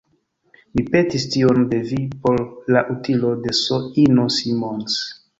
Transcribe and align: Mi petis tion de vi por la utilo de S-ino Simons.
Mi 0.77 0.83
petis 0.93 1.25
tion 1.33 1.59
de 1.73 1.81
vi 1.91 1.99
por 2.23 2.39
la 2.75 2.81
utilo 2.93 3.29
de 3.43 3.53
S-ino 3.59 4.25
Simons. 4.37 4.97